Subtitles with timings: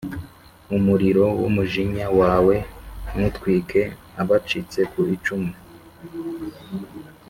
[0.77, 2.55] Umuriro w’umujinya wawe
[3.15, 3.81] nutwike
[4.21, 5.51] abacitse ku icumu,